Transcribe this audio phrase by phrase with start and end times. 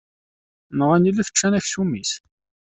[0.77, 2.11] Nɣan ilef, ččan aksum-is.